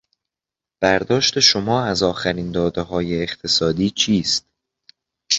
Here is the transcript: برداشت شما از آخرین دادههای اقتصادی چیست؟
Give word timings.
برداشت 0.81 1.39
شما 1.39 1.83
از 1.85 2.03
آخرین 2.03 2.51
دادههای 2.51 3.23
اقتصادی 3.23 3.89
چیست؟ 3.89 4.45